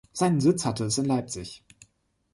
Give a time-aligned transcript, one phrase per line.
[0.13, 1.63] Seinen Sitz hatte es in Leipzig.